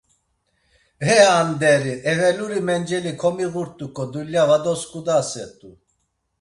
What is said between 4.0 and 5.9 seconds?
dulya va doskudaset̆u.